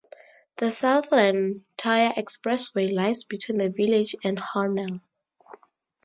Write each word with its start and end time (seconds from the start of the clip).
The 0.55 0.71
Southern 0.71 1.63
Tier 1.77 2.09
Expressway 2.17 2.91
lies 2.91 3.23
between 3.23 3.59
the 3.59 3.69
village 3.69 4.15
and 4.23 4.35
Hornell. 4.39 4.99